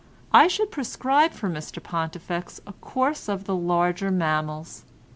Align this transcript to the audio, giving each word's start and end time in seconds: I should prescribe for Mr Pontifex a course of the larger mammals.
I 0.33 0.47
should 0.47 0.71
prescribe 0.71 1.31
for 1.31 1.47
Mr 1.47 1.77
Pontifex 1.83 2.59
a 2.65 2.73
course 2.73 3.29
of 3.29 3.43
the 3.43 3.55
larger 3.55 4.09
mammals. 4.09 4.83